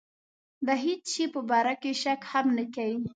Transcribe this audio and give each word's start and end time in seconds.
د 0.67 0.69
هېڅ 0.83 1.03
شي 1.13 1.25
په 1.33 1.41
باره 1.49 1.73
کې 1.81 1.91
شک 2.01 2.21
هم 2.31 2.45
نه 2.57 2.63
کوي. 2.75 2.99